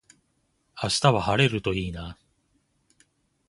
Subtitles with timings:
[0.81, 2.17] 明日は晴れるといいな。